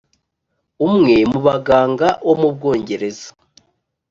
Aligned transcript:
umwe 0.87 1.15
mu 1.31 1.39
baganga 1.47 2.07
wo 2.25 2.33
mu 2.41 2.49
bwongereza 2.55 3.29